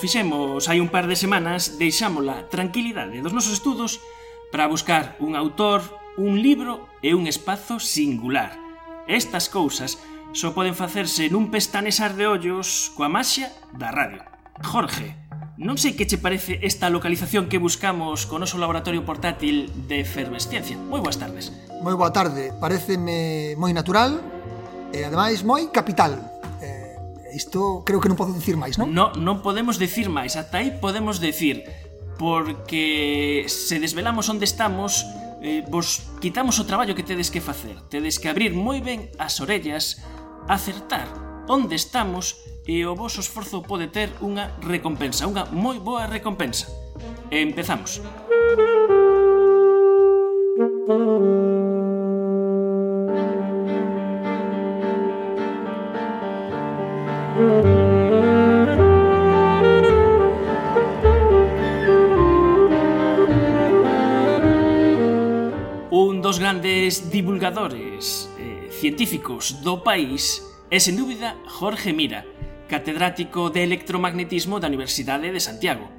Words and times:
fixemos 0.00 0.66
hai 0.72 0.80
un 0.80 0.88
par 0.88 1.04
de 1.04 1.14
semanas, 1.14 1.76
deixamos 1.76 2.24
a 2.24 2.48
tranquilidade 2.48 3.20
dos 3.20 3.36
nosos 3.36 3.60
estudos 3.60 4.00
para 4.48 4.66
buscar 4.66 5.20
un 5.20 5.36
autor, 5.36 5.84
un 6.16 6.40
libro 6.40 6.88
e 7.04 7.12
un 7.12 7.28
espazo 7.28 7.76
singular. 7.76 8.56
Estas 9.04 9.52
cousas 9.52 10.00
só 10.32 10.56
poden 10.56 10.72
facerse 10.72 11.28
nun 11.28 11.52
pestanesar 11.52 12.16
de 12.16 12.24
ollos 12.24 12.88
coa 12.96 13.12
maxia 13.12 13.52
da 13.76 13.92
radio. 13.92 14.24
Jorge, 14.64 15.20
non 15.60 15.76
sei 15.76 15.92
que 15.92 16.08
che 16.08 16.16
parece 16.16 16.56
esta 16.64 16.88
localización 16.88 17.52
que 17.52 17.60
buscamos 17.60 18.24
co 18.24 18.40
noso 18.40 18.56
laboratorio 18.56 19.04
portátil 19.04 19.68
de 19.84 20.00
efervesciencia. 20.00 20.80
Moi 20.88 21.04
boas 21.04 21.20
tardes. 21.20 21.52
Moi 21.84 21.92
boa 21.92 22.08
tarde, 22.08 22.56
pareceme 22.56 23.52
moi 23.60 23.76
natural 23.76 24.16
e 24.96 25.04
ademais 25.04 25.44
moi 25.44 25.68
capital. 25.68 26.39
Isto 27.34 27.82
creo 27.86 28.00
que 28.02 28.10
non 28.10 28.18
podo 28.18 28.34
dicir 28.34 28.58
máis, 28.58 28.76
non? 28.76 28.90
No, 28.90 29.14
non 29.14 29.40
podemos 29.40 29.78
dicir 29.78 30.10
máis, 30.10 30.34
ata 30.34 30.62
aí 30.62 30.74
podemos 30.76 31.22
dicir 31.22 31.64
porque 32.20 33.48
se 33.48 33.80
desvelamos 33.80 34.28
onde 34.28 34.44
estamos 34.44 35.08
eh, 35.40 35.64
vos 35.68 36.04
quitamos 36.20 36.60
o 36.60 36.68
traballo 36.68 36.94
que 36.94 37.02
tedes 37.02 37.32
que 37.32 37.40
facer. 37.40 37.80
Tedes 37.88 38.20
que 38.20 38.28
abrir 38.28 38.52
moi 38.52 38.84
ben 38.84 39.08
as 39.16 39.40
orellas 39.40 40.04
acertar 40.48 41.08
onde 41.48 41.74
estamos 41.74 42.44
e 42.68 42.84
o 42.84 42.94
vosso 42.94 43.24
esforzo 43.24 43.64
pode 43.64 43.88
ter 43.88 44.12
unha 44.20 44.52
recompensa 44.60 45.26
unha 45.26 45.48
moi 45.50 45.80
boa 45.80 46.04
recompensa. 46.06 46.68
Empezamos. 47.32 48.04
Un 65.90 66.22
dos 66.22 66.38
grandes 66.38 67.10
divulgadores 67.10 68.30
eh, 68.38 68.68
científicos 68.70 69.62
do 69.64 69.82
país 69.82 70.46
é, 70.70 70.78
sen 70.78 70.94
dúbida, 70.94 71.34
Jorge 71.50 71.90
Mira, 71.90 72.22
catedrático 72.70 73.50
de 73.50 73.66
electromagnetismo 73.66 74.62
da 74.62 74.70
Universidade 74.70 75.34
de 75.34 75.42
Santiago. 75.42 75.90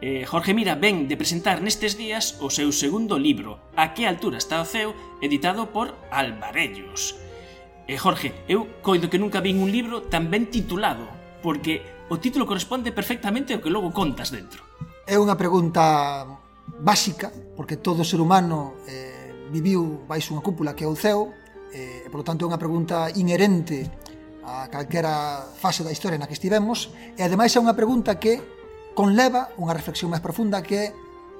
Eh, 0.00 0.24
Jorge 0.24 0.56
Mira 0.56 0.74
ven 0.74 1.04
de 1.04 1.20
presentar 1.20 1.60
nestes 1.60 2.00
días 2.00 2.40
o 2.40 2.48
seu 2.48 2.72
segundo 2.72 3.20
libro, 3.20 3.60
A 3.76 3.92
que 3.92 4.08
altura 4.08 4.40
está 4.40 4.60
o 4.60 4.64
ceo, 4.64 4.96
editado 5.20 5.68
por 5.68 5.92
Alvarellos. 6.08 7.25
E 7.86 7.94
Jorge, 7.94 8.34
eu 8.50 8.66
coido 8.82 9.06
que 9.06 9.14
nunca 9.14 9.38
vin 9.38 9.62
un 9.62 9.70
libro 9.70 10.02
tan 10.10 10.26
ben 10.26 10.50
titulado, 10.50 11.06
porque 11.38 11.86
o 12.10 12.18
título 12.18 12.42
corresponde 12.42 12.90
perfectamente 12.90 13.54
ao 13.54 13.62
que 13.62 13.70
logo 13.70 13.94
contas 13.94 14.34
dentro. 14.34 14.66
É 15.06 15.14
unha 15.14 15.38
pregunta 15.38 16.26
básica, 16.82 17.30
porque 17.54 17.78
todo 17.78 18.02
ser 18.02 18.18
humano 18.18 18.82
eh, 18.90 19.46
viviu 19.54 20.02
baixo 20.02 20.34
unha 20.34 20.42
cúpula 20.42 20.74
que 20.74 20.82
é 20.82 20.90
o 20.90 20.98
ceo, 20.98 21.30
eh, 21.70 22.02
e, 22.02 22.10
polo 22.10 22.26
tanto, 22.26 22.42
é 22.42 22.50
unha 22.50 22.58
pregunta 22.58 23.06
inherente 23.14 23.86
a 24.42 24.66
calquera 24.66 25.46
fase 25.54 25.86
da 25.86 25.94
historia 25.94 26.18
na 26.18 26.26
que 26.26 26.34
estivemos, 26.34 26.90
e 27.14 27.22
ademais 27.22 27.54
é 27.54 27.62
unha 27.62 27.78
pregunta 27.78 28.18
que 28.18 28.42
conleva 28.98 29.54
unha 29.62 29.70
reflexión 29.70 30.10
máis 30.10 30.26
profunda 30.26 30.58
que 30.58 30.74
é 30.74 30.86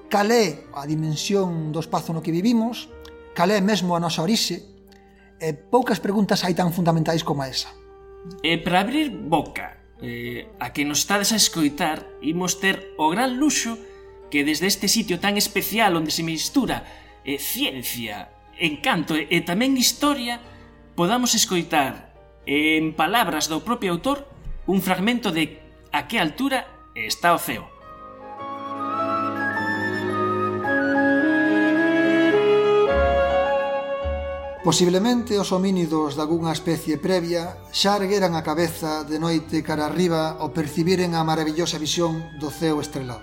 cal 0.07 0.31
é 0.31 0.71
a 0.79 0.87
dimensión 0.87 1.75
do 1.75 1.83
espazo 1.83 2.15
no 2.15 2.23
que 2.23 2.31
vivimos, 2.31 2.87
cal 3.35 3.51
é 3.51 3.59
mesmo 3.59 3.99
a 3.99 4.03
nosa 4.03 4.23
orixe, 4.23 4.76
E 5.37 5.53
poucas 5.53 6.01
preguntas 6.01 6.45
hai 6.45 6.57
tan 6.57 6.73
fundamentais 6.73 7.21
como 7.21 7.45
esa. 7.45 7.69
E 8.41 8.57
para 8.57 8.81
abrir 8.81 9.13
boca 9.13 9.77
eh, 10.01 10.49
a 10.57 10.73
que 10.73 10.89
nos 10.89 11.05
estades 11.05 11.33
a 11.33 11.41
escoitar, 11.41 12.05
imos 12.25 12.57
ter 12.57 12.97
o 12.97 13.13
gran 13.13 13.37
luxo 13.37 13.77
que 14.33 14.45
desde 14.49 14.67
este 14.67 14.89
sitio 14.89 15.21
tan 15.21 15.37
especial 15.37 15.93
onde 15.97 16.11
se 16.11 16.25
mistura 16.25 16.89
eh, 17.29 17.37
ciencia, 17.37 18.33
encanto 18.57 19.13
e, 19.13 19.29
e 19.29 19.45
tamén 19.45 19.77
historia, 19.77 20.41
podamos 20.97 21.37
escoitar 21.37 22.17
eh, 22.49 22.81
en 22.81 22.97
palabras 22.97 23.53
do 23.53 23.61
propio 23.61 23.93
autor 23.93 24.25
un 24.65 24.81
fragmento 24.81 25.31
de 25.31 25.61
A 25.93 26.09
que 26.09 26.17
altura 26.21 26.65
está 26.97 27.33
o 27.33 27.41
ceo. 27.41 27.76
Posiblemente 34.67 35.39
os 35.39 35.55
homínidos 35.55 36.19
dalgunha 36.19 36.51
especie 36.51 36.99
previa 36.99 37.55
xa 37.71 38.03
ergueran 38.03 38.35
a 38.35 38.43
cabeza 38.43 39.07
de 39.07 39.23
noite 39.23 39.63
cara 39.63 39.87
arriba 39.87 40.35
ao 40.43 40.51
percibiren 40.51 41.15
a 41.15 41.23
maravillosa 41.23 41.79
visión 41.79 42.35
do 42.43 42.51
ceo 42.51 42.83
estrelado. 42.83 43.23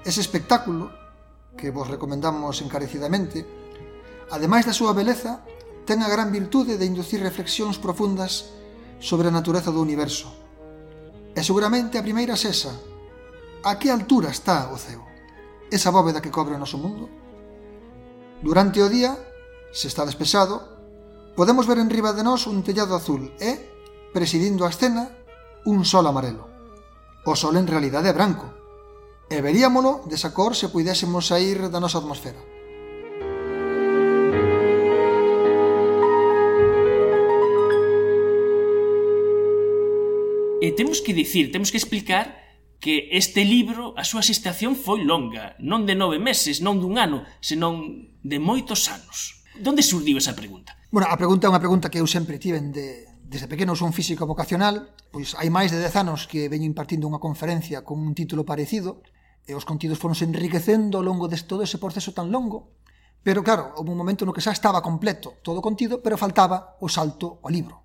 Ese 0.00 0.24
espectáculo, 0.24 0.88
que 1.60 1.68
vos 1.68 1.92
recomendamos 1.92 2.56
encarecidamente, 2.64 3.44
ademais 4.32 4.64
da 4.64 4.72
súa 4.72 4.96
beleza, 4.96 5.44
ten 5.84 6.00
a 6.00 6.08
gran 6.08 6.32
virtude 6.32 6.80
de 6.80 6.88
inducir 6.88 7.20
reflexións 7.20 7.76
profundas 7.76 8.48
sobre 9.04 9.28
a 9.28 9.36
natureza 9.36 9.76
do 9.76 9.84
universo. 9.84 10.32
E 11.36 11.44
seguramente 11.44 12.00
a 12.00 12.06
primeira 12.06 12.32
sesa. 12.40 12.72
A 13.60 13.76
que 13.76 13.92
altura 13.92 14.32
está 14.32 14.72
o 14.72 14.80
ceo? 14.80 15.04
Esa 15.68 15.92
bóveda 15.92 16.24
que 16.24 16.32
cobre 16.32 16.56
o 16.56 16.62
noso 16.64 16.80
mundo? 16.80 17.12
Durante 18.40 18.80
o 18.80 18.88
día, 18.88 19.33
se 19.74 19.88
está 19.88 20.06
despexado, 20.06 20.62
podemos 21.34 21.66
ver 21.66 21.82
enriba 21.82 22.14
de 22.14 22.22
nós 22.22 22.46
un 22.46 22.62
tellado 22.62 22.94
azul 22.94 23.34
e, 23.42 23.58
presidindo 24.14 24.62
a 24.62 24.70
escena, 24.70 25.10
un 25.66 25.82
sol 25.82 26.06
amarelo. 26.06 26.46
O 27.26 27.34
sol 27.34 27.58
en 27.58 27.66
realidade 27.66 28.06
é 28.06 28.14
branco, 28.14 28.46
e 29.26 29.42
veríamolo 29.42 30.06
desa 30.06 30.30
cor 30.30 30.54
se 30.54 30.70
puidésemos 30.70 31.26
sair 31.26 31.66
da 31.74 31.82
nosa 31.82 31.98
atmosfera. 31.98 32.38
E 40.62 40.70
temos 40.72 41.02
que 41.02 41.12
dicir, 41.12 41.50
temos 41.50 41.74
que 41.74 41.82
explicar 41.82 42.40
que 42.78 43.10
este 43.10 43.42
libro, 43.42 43.90
a 43.98 44.06
súa 44.06 44.22
xestación 44.22 44.78
foi 44.78 45.02
longa, 45.02 45.58
non 45.58 45.82
de 45.82 45.98
nove 45.98 46.22
meses, 46.22 46.62
non 46.62 46.78
dun 46.78 46.94
ano, 46.94 47.26
senón 47.42 48.14
de 48.22 48.38
moitos 48.38 48.86
anos. 48.86 49.43
Donde 49.54 49.82
surdiu 49.82 50.18
esa 50.18 50.34
pregunta? 50.34 50.74
Bueno, 50.90 51.06
a 51.10 51.16
pregunta 51.16 51.46
é 51.46 51.52
unha 51.52 51.62
pregunta 51.62 51.90
que 51.90 52.02
eu 52.02 52.06
sempre 52.10 52.42
tiven 52.42 52.74
de, 52.74 53.06
desde 53.22 53.46
pequeno 53.46 53.78
son 53.78 53.94
físico 53.94 54.26
vocacional, 54.26 54.90
pois 55.14 55.38
hai 55.38 55.50
máis 55.50 55.70
de 55.70 55.78
10 55.78 55.94
anos 56.02 56.26
que 56.26 56.50
veño 56.50 56.66
impartindo 56.66 57.06
unha 57.06 57.22
conferencia 57.22 57.86
con 57.86 58.02
un 58.02 58.18
título 58.18 58.42
parecido, 58.42 59.02
e 59.44 59.52
os 59.52 59.68
contidos 59.68 60.00
foronse 60.00 60.24
enriquecendo 60.24 60.98
ao 60.98 61.06
longo 61.06 61.28
de 61.28 61.36
todo 61.44 61.62
ese 61.62 61.78
proceso 61.78 62.16
tan 62.16 62.32
longo, 62.32 62.74
pero 63.24 63.40
claro, 63.40 63.72
houve 63.76 63.92
un 63.92 64.00
momento 64.00 64.26
no 64.26 64.34
que 64.36 64.44
xa 64.44 64.52
estaba 64.52 64.84
completo 64.84 65.40
todo 65.40 65.60
o 65.60 65.66
contido, 65.66 66.04
pero 66.04 66.20
faltaba 66.20 66.76
o 66.80 66.88
salto 66.92 67.40
ao 67.40 67.52
libro. 67.52 67.84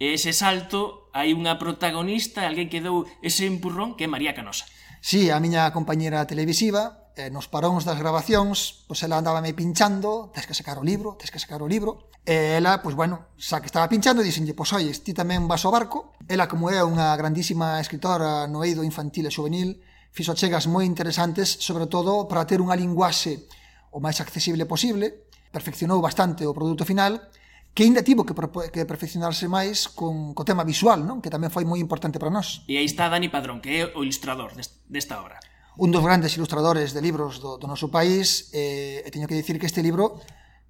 E 0.00 0.16
ese 0.16 0.32
salto, 0.32 1.12
hai 1.12 1.36
unha 1.36 1.60
protagonista, 1.60 2.48
alguén 2.48 2.72
que 2.72 2.80
dou 2.80 3.04
ese 3.20 3.44
empurrón 3.44 3.94
que 3.94 4.08
é 4.08 4.10
María 4.10 4.32
Canosa. 4.32 4.64
Sí, 5.04 5.28
a 5.28 5.38
miña 5.38 5.68
compañera 5.76 6.24
televisiva, 6.24 7.09
eh, 7.20 7.28
nos 7.28 7.52
paróns 7.52 7.84
das 7.84 8.00
grabacións, 8.00 8.88
pois 8.88 9.04
ela 9.04 9.20
andaba 9.20 9.44
me 9.44 9.52
pinchando, 9.52 10.32
tens 10.32 10.48
que 10.48 10.56
sacar 10.56 10.80
o 10.80 10.84
libro, 10.84 11.20
tens 11.20 11.28
que 11.28 11.36
sacar 11.36 11.60
o 11.60 11.68
libro, 11.68 12.08
e 12.24 12.56
ela, 12.56 12.80
pois 12.80 12.96
bueno, 12.96 13.36
xa 13.36 13.60
que 13.60 13.68
estaba 13.68 13.92
pinchando, 13.92 14.24
dixenlle, 14.24 14.56
pois 14.56 14.72
oi, 14.72 14.88
ti 15.04 15.12
tamén 15.12 15.44
vas 15.44 15.68
ao 15.68 15.72
barco, 15.72 16.16
ela 16.24 16.48
como 16.48 16.72
é 16.72 16.80
unha 16.80 17.12
grandísima 17.20 17.76
escritora 17.84 18.48
no 18.48 18.64
eido 18.64 18.80
infantil 18.80 19.28
e 19.28 19.34
juvenil, 19.34 19.76
fixo 20.08 20.32
chegas 20.32 20.64
moi 20.64 20.88
interesantes, 20.88 21.60
sobre 21.60 21.84
todo 21.84 22.24
para 22.24 22.48
ter 22.48 22.64
unha 22.64 22.74
linguaxe 22.74 23.44
o 23.92 24.00
máis 24.00 24.18
accesible 24.24 24.64
posible, 24.64 25.28
perfeccionou 25.52 26.00
bastante 26.00 26.48
o 26.48 26.56
produto 26.56 26.88
final, 26.88 27.20
que 27.74 27.84
ainda 27.84 28.02
tivo 28.02 28.26
que, 28.26 28.34
que 28.72 28.86
perfeccionarse 28.86 29.46
máis 29.46 29.86
con 29.86 30.34
co 30.34 30.42
tema 30.42 30.66
visual, 30.66 31.06
non? 31.06 31.22
que 31.22 31.30
tamén 31.30 31.54
foi 31.54 31.62
moi 31.62 31.78
importante 31.78 32.18
para 32.18 32.32
nós. 32.32 32.66
E 32.66 32.78
aí 32.78 32.86
está 32.86 33.06
Dani 33.06 33.30
Padrón, 33.30 33.62
que 33.62 33.70
é 33.70 33.82
o 33.94 34.02
ilustrador 34.02 34.54
desta 34.90 35.22
obra 35.22 35.38
un 35.80 35.88
dos 35.88 36.04
grandes 36.04 36.36
ilustradores 36.36 36.92
de 36.92 37.00
libros 37.00 37.40
do, 37.40 37.56
do 37.56 37.64
noso 37.64 37.88
país, 37.88 38.52
eh, 38.52 39.00
e 39.00 39.08
teño 39.08 39.24
que 39.24 39.32
dicir 39.32 39.56
que 39.56 39.64
este 39.64 39.80
libro 39.80 40.20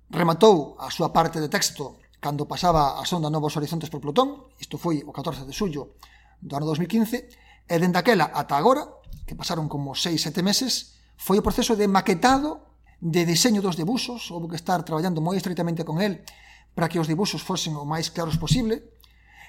rematou 0.07 0.79
a 0.79 0.87
súa 0.87 1.11
parte 1.11 1.43
de 1.43 1.51
texto 1.51 1.99
cando 2.23 2.47
pasaba 2.47 2.95
a 2.95 3.03
sonda 3.03 3.27
Novos 3.27 3.59
Horizontes 3.59 3.91
por 3.91 3.99
Plutón, 3.99 4.47
isto 4.63 4.79
foi 4.79 5.03
o 5.03 5.11
14 5.11 5.43
de 5.43 5.51
xullo 5.51 5.99
do 6.39 6.55
ano 6.55 6.63
2015, 6.71 7.27
e 7.27 7.75
dende 7.83 7.99
aquela 7.99 8.31
ata 8.31 8.55
agora, 8.55 8.87
que 9.27 9.35
pasaron 9.35 9.67
como 9.67 9.99
6-7 9.99 10.47
meses, 10.47 10.95
foi 11.19 11.43
o 11.43 11.45
proceso 11.45 11.75
de 11.75 11.91
maquetado 11.91 12.71
de 13.03 13.27
diseño 13.27 13.59
dos 13.67 13.75
debuxos, 13.75 14.31
houve 14.31 14.55
que 14.55 14.61
estar 14.63 14.79
traballando 14.87 15.19
moi 15.19 15.35
estreitamente 15.35 15.83
con 15.83 15.99
el 15.99 16.23
para 16.71 16.87
que 16.87 17.03
os 17.03 17.11
dibuxos 17.11 17.43
fosen 17.43 17.75
o 17.75 17.83
máis 17.83 18.15
claros 18.15 18.39
posible, 18.39 18.79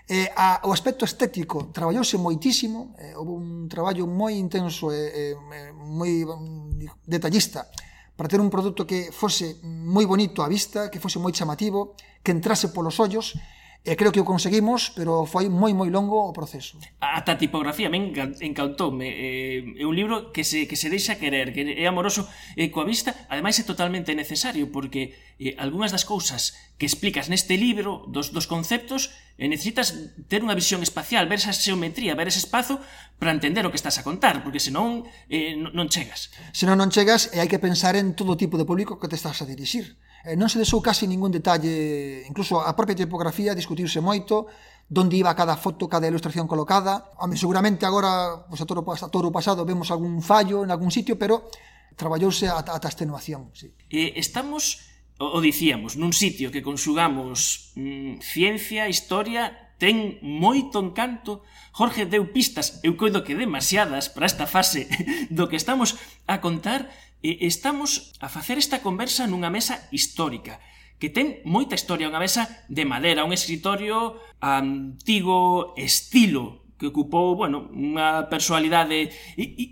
Eh, 0.10 0.30
a, 0.36 0.60
o 0.66 0.74
aspecto 0.74 1.06
estético 1.06 1.70
traballouse 1.72 2.18
moitísimo, 2.18 2.96
eh, 2.98 3.14
houve 3.16 3.38
un 3.38 3.70
traballo 3.70 4.10
moi 4.10 4.36
intenso 4.36 4.90
e 4.92 4.98
eh, 4.98 5.36
eh, 5.38 5.72
moi 5.72 6.26
um, 6.26 6.74
detallista 7.06 7.70
para 8.18 8.28
ter 8.28 8.42
un 8.42 8.50
produto 8.50 8.86
que 8.86 9.10
fose 9.14 9.62
moi 9.64 10.06
bonito 10.06 10.44
á 10.44 10.48
vista, 10.50 10.90
que 10.92 11.00
fose 11.00 11.18
moi 11.18 11.32
chamativo, 11.32 11.96
que 12.22 12.34
entrase 12.34 12.70
polos 12.70 13.00
ollos, 13.00 13.34
e 13.82 13.98
creo 13.98 14.14
que 14.14 14.22
o 14.22 14.30
conseguimos, 14.30 14.94
pero 14.94 15.26
foi 15.26 15.50
moi 15.50 15.74
moi 15.74 15.90
longo 15.90 16.30
o 16.30 16.34
proceso. 16.38 16.78
Ata 17.02 17.34
a 17.34 17.42
tipografía 17.42 17.90
me 17.90 18.14
encantoume. 18.14 19.10
Eh, 19.10 19.82
é 19.82 19.86
un 19.90 19.98
libro 19.98 20.30
que 20.30 20.46
se, 20.46 20.70
que 20.70 20.78
se 20.78 20.86
deixa 20.94 21.18
querer, 21.18 21.50
que 21.50 21.66
é 21.66 21.90
amoroso 21.90 22.30
e 22.54 22.70
coa 22.70 22.86
vista, 22.86 23.26
ademais 23.26 23.58
é 23.58 23.66
totalmente 23.66 24.14
necesario, 24.14 24.70
porque 24.70 25.18
eh, 25.42 25.58
algunhas 25.58 25.90
das 25.90 26.06
cousas 26.06 26.54
que 26.78 26.86
explicas 26.86 27.26
neste 27.26 27.58
libro, 27.58 28.06
dos, 28.06 28.30
dos 28.30 28.46
conceptos, 28.46 29.18
eh, 29.42 29.50
necesitas 29.50 29.98
ter 30.30 30.46
unha 30.46 30.54
visión 30.54 30.86
espacial, 30.86 31.26
ver 31.26 31.42
esa 31.42 31.50
xeometría, 31.50 32.14
ver 32.14 32.30
ese 32.30 32.46
espazo, 32.46 32.78
para 33.18 33.34
entender 33.34 33.66
o 33.66 33.74
que 33.74 33.82
estás 33.82 33.98
a 33.98 34.06
contar, 34.06 34.46
porque 34.46 34.62
senón 34.62 35.10
eh, 35.26 35.58
non 35.58 35.90
chegas. 35.90 36.30
Senón 36.54 36.78
non 36.78 36.94
chegas 36.94 37.34
e 37.34 37.42
hai 37.42 37.50
que 37.50 37.58
pensar 37.58 37.98
en 37.98 38.14
todo 38.14 38.38
tipo 38.38 38.62
de 38.62 38.66
público 38.70 39.02
que 39.02 39.10
te 39.10 39.18
estás 39.18 39.42
a 39.42 39.50
dirixir 39.50 39.98
eh, 40.26 40.38
non 40.38 40.50
se 40.50 40.62
deixou 40.62 40.82
case 40.82 41.10
ningún 41.10 41.34
detalle, 41.34 42.24
incluso 42.30 42.62
a 42.62 42.74
propia 42.78 42.94
tipografía 42.94 43.58
discutiuse 43.58 44.00
moito, 44.00 44.46
donde 44.92 45.16
iba 45.16 45.32
cada 45.34 45.56
foto, 45.56 45.88
cada 45.88 46.08
ilustración 46.08 46.52
colocada. 46.52 47.16
Home, 47.18 47.40
seguramente 47.40 47.88
agora, 47.88 48.44
pues, 48.50 48.60
a, 48.60 48.66
todo, 48.68 48.84
a 48.84 49.10
toro 49.10 49.32
pasado, 49.32 49.64
vemos 49.64 49.90
algún 49.90 50.22
fallo 50.22 50.68
en 50.68 50.70
algún 50.70 50.92
sitio, 50.92 51.18
pero 51.18 51.48
traballouse 51.96 52.52
ata, 52.52 52.76
ata 52.76 52.88
a 52.88 52.92
extenuación. 52.92 53.50
Sí. 53.56 53.72
Eh, 53.90 54.14
estamos, 54.20 54.84
o, 55.18 55.38
o 55.38 55.40
dicíamos, 55.40 55.96
nun 55.96 56.12
sitio 56.12 56.52
que 56.52 56.60
conxugamos 56.60 57.72
mm, 57.80 58.20
ciencia, 58.20 58.92
historia, 58.92 59.72
ten 59.82 60.22
moito 60.22 60.78
encanto. 60.78 61.42
Jorge 61.72 62.06
deu 62.06 62.30
pistas, 62.30 62.84
eu 62.84 63.00
coido 63.00 63.24
que 63.24 63.34
demasiadas 63.34 64.12
para 64.12 64.28
esta 64.28 64.46
fase 64.46 64.86
do 65.34 65.48
que 65.48 65.58
estamos 65.58 65.96
a 66.28 66.44
contar, 66.44 66.92
E 67.22 67.46
estamos 67.46 68.18
a 68.18 68.34
facer 68.34 68.58
esta 68.58 68.82
conversa 68.82 69.30
nunha 69.30 69.54
mesa 69.54 69.78
histórica, 69.94 70.58
que 70.98 71.14
ten 71.14 71.46
moita 71.46 71.78
historia, 71.78 72.10
unha 72.10 72.18
mesa 72.18 72.50
de 72.66 72.82
madeira, 72.82 73.22
un 73.22 73.30
escritorio 73.30 74.18
antigo 74.42 75.78
estilo 75.78 76.66
que 76.82 76.90
ocupou, 76.90 77.38
bueno, 77.38 77.70
unha 77.78 78.26
personalidade 78.26 79.14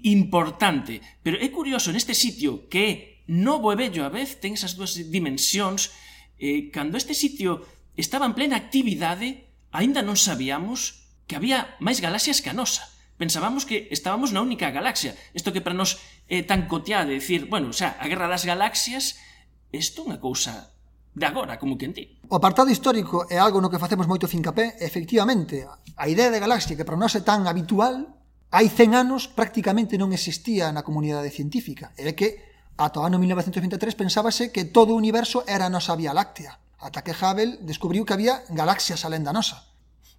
importante. 0.06 1.02
Pero 1.26 1.42
é 1.42 1.50
curioso 1.50 1.90
neste 1.90 2.14
sitio 2.14 2.70
que 2.70 2.82
é 2.86 2.90
novo 3.26 3.74
e 3.74 3.80
bello 3.82 4.06
a 4.06 4.14
vez, 4.14 4.38
ten 4.38 4.54
esas 4.54 4.78
dúas 4.78 4.94
dimensións, 4.94 5.90
eh, 6.38 6.70
cando 6.70 7.02
este 7.02 7.18
sitio 7.18 7.66
estaba 7.98 8.30
en 8.30 8.38
plena 8.38 8.62
actividade, 8.62 9.50
aínda 9.74 10.06
non 10.06 10.22
sabíamos 10.22 11.10
que 11.26 11.34
había 11.34 11.74
máis 11.82 11.98
galaxias 11.98 12.46
que 12.46 12.54
a 12.54 12.58
nosa 12.58 12.86
pensábamos 13.20 13.68
que 13.68 13.92
estábamos 13.92 14.32
na 14.32 14.40
única 14.40 14.72
galaxia. 14.72 15.14
Isto 15.36 15.52
que 15.52 15.60
para 15.60 15.76
nós 15.76 16.00
é 16.32 16.40
tan 16.48 16.72
coteado, 16.72 17.12
de 17.12 17.20
decir, 17.20 17.52
bueno, 17.52 17.76
xa, 17.76 18.00
a 18.00 18.08
Guerra 18.08 18.32
das 18.32 18.48
Galaxias, 18.48 19.20
isto 19.76 20.08
é 20.08 20.16
unha 20.16 20.18
cousa 20.24 20.72
de 21.12 21.28
agora, 21.28 21.60
como 21.60 21.76
que 21.76 21.86
en 21.86 21.94
ti. 21.94 22.06
O 22.32 22.40
apartado 22.40 22.72
histórico 22.72 23.28
é 23.28 23.36
algo 23.36 23.60
no 23.60 23.68
que 23.68 23.78
facemos 23.78 24.08
moito 24.08 24.32
fincapé, 24.32 24.80
efectivamente, 24.80 25.68
a 26.00 26.08
idea 26.08 26.32
de 26.32 26.40
galaxia 26.40 26.80
que 26.80 26.88
para 26.88 26.96
nós 26.96 27.12
é 27.20 27.22
tan 27.22 27.44
habitual, 27.44 28.08
hai 28.56 28.72
100 28.72 28.96
anos 28.96 29.28
prácticamente 29.28 30.00
non 30.00 30.16
existía 30.16 30.72
na 30.72 30.88
comunidade 30.88 31.30
científica. 31.30 31.92
É 32.00 32.16
que 32.16 32.40
ata 32.80 33.04
o 33.04 33.06
ano 33.06 33.20
1923 33.20 34.00
pensábase 34.00 34.50
que 34.56 34.64
todo 34.64 34.96
o 34.96 35.00
universo 35.00 35.44
era 35.44 35.68
a 35.68 35.74
nosa 35.74 35.94
Vía 36.00 36.16
Láctea, 36.16 36.58
ata 36.80 37.04
que 37.04 37.12
Hubble 37.12 37.60
descubriu 37.68 38.08
que 38.08 38.16
había 38.16 38.48
galaxias 38.50 39.04
alén 39.04 39.28
da 39.28 39.36
nosa. 39.36 39.69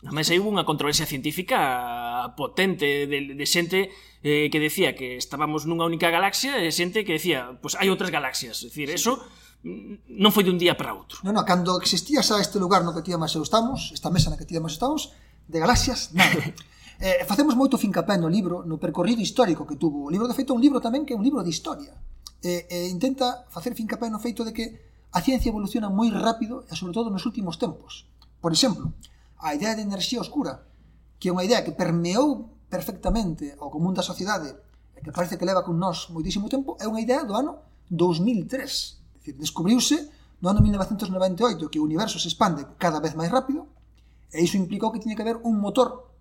Ademais, 0.00 0.32
aí 0.32 0.40
hubo 0.40 0.48
unha 0.48 0.64
controversia 0.64 1.04
científica 1.04 2.32
potente 2.32 3.04
de, 3.04 3.36
de 3.36 3.46
xente 3.46 3.92
eh, 4.24 4.48
que 4.48 4.56
decía 4.56 4.96
que 4.96 5.20
estábamos 5.20 5.68
nunha 5.68 5.84
única 5.84 6.08
galaxia 6.08 6.56
e 6.56 6.72
xente 6.72 7.04
que 7.04 7.20
decía, 7.20 7.60
pois 7.60 7.76
pues, 7.76 7.80
hai 7.80 7.92
outras 7.92 8.08
galaxias. 8.08 8.64
É 8.64 8.72
dicir, 8.72 8.88
sí. 8.88 8.96
eso 8.96 9.20
non 9.60 10.32
foi 10.32 10.40
dun 10.40 10.56
día 10.56 10.72
para 10.72 10.96
outro. 10.96 11.20
Non, 11.20 11.36
non, 11.36 11.44
cando 11.44 11.76
existía 11.84 12.24
xa 12.24 12.40
este 12.40 12.56
lugar 12.56 12.80
no 12.80 12.96
que 12.96 13.04
ti 13.04 13.12
máis 13.12 13.36
estamos, 13.36 13.92
esta 13.92 14.08
mesa 14.08 14.32
na 14.32 14.40
que 14.40 14.48
ti 14.48 14.56
máis 14.56 14.80
estamos, 14.80 15.12
de 15.44 15.58
galaxias, 15.60 16.16
nada. 16.16 16.32
eh, 17.04 17.20
facemos 17.28 17.52
moito 17.52 17.76
fincapé 17.76 18.16
no 18.16 18.32
libro, 18.32 18.64
no 18.64 18.80
percorrido 18.80 19.20
histórico 19.20 19.68
que 19.68 19.76
tuvo. 19.76 20.08
O 20.08 20.10
libro, 20.12 20.24
de 20.24 20.32
feito, 20.32 20.52
é 20.52 20.56
un 20.56 20.64
libro 20.64 20.80
tamén 20.80 21.04
que 21.04 21.12
é 21.12 21.18
un 21.18 21.24
libro 21.24 21.44
de 21.44 21.52
historia. 21.52 21.92
Eh, 22.40 22.64
eh, 22.72 22.88
intenta 22.88 23.44
facer 23.52 23.76
fincapé 23.76 24.08
no 24.08 24.16
feito 24.16 24.48
de 24.48 24.56
que 24.56 24.64
a 25.12 25.20
ciencia 25.20 25.52
evoluciona 25.52 25.92
moi 25.92 26.08
rápido 26.08 26.64
e, 26.64 26.72
sobre 26.72 26.96
todo, 26.96 27.12
nos 27.12 27.28
últimos 27.28 27.60
tempos. 27.60 28.08
Por 28.40 28.56
exemplo, 28.56 28.96
a 29.40 29.56
idea 29.56 29.74
de 29.74 29.82
enerxía 29.82 30.20
oscura, 30.20 30.68
que 31.18 31.28
é 31.28 31.34
unha 31.34 31.44
idea 31.44 31.64
que 31.64 31.76
permeou 31.76 32.48
perfectamente 32.68 33.56
ao 33.58 33.72
común 33.72 33.96
da 33.96 34.06
sociedade 34.06 34.52
e 34.94 35.00
que 35.00 35.12
parece 35.12 35.40
que 35.40 35.48
leva 35.48 35.64
con 35.64 35.80
nós 35.80 36.12
moitísimo 36.12 36.46
tempo, 36.52 36.76
é 36.78 36.86
unha 36.86 37.00
idea 37.00 37.24
do 37.24 37.34
ano 37.34 37.64
2003. 37.88 38.52
É 38.52 39.18
dicir, 39.18 39.34
descubriuse 39.36 40.08
no 40.40 40.48
ano 40.48 40.60
1998 40.64 41.68
que 41.68 41.80
o 41.80 41.86
universo 41.88 42.16
se 42.20 42.28
expande 42.28 42.64
cada 42.78 43.00
vez 43.00 43.16
máis 43.16 43.28
rápido 43.32 43.68
e 44.30 44.40
iso 44.44 44.56
implicou 44.56 44.92
que 44.94 45.02
tiña 45.02 45.18
que 45.18 45.24
haber 45.26 45.42
un 45.42 45.58
motor, 45.58 46.12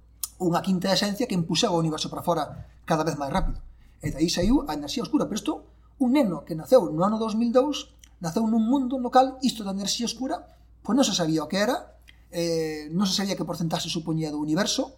unha 0.42 0.64
quinta 0.66 0.90
esencia 0.90 1.28
que 1.30 1.38
empuxaba 1.38 1.78
o 1.78 1.84
universo 1.84 2.10
para 2.10 2.26
fora 2.26 2.68
cada 2.88 3.06
vez 3.06 3.16
máis 3.20 3.30
rápido. 3.30 3.62
E 4.00 4.10
daí 4.10 4.32
saiu 4.32 4.64
a 4.66 4.74
enerxía 4.74 5.04
oscura, 5.04 5.28
pero 5.28 5.38
isto 5.38 5.54
un 6.00 6.16
neno 6.16 6.48
que 6.48 6.56
naceu 6.56 6.88
no 6.90 7.04
ano 7.04 7.20
2002 7.20 8.24
naceu 8.24 8.48
nun 8.48 8.64
mundo 8.64 8.96
no 8.98 9.12
cal 9.12 9.36
isto 9.44 9.68
da 9.68 9.76
enerxía 9.76 10.08
oscura 10.08 10.48
pois 10.84 10.96
non 10.96 11.04
se 11.04 11.16
sabía 11.16 11.44
o 11.44 11.52
que 11.52 11.60
era 11.60 11.99
eh, 12.32 12.90
non 12.94 13.10
se 13.10 13.18
sabía 13.18 13.38
que 13.38 13.46
porcentaxe 13.46 13.90
supoñía 13.90 14.30
do 14.30 14.42
universo, 14.42 14.98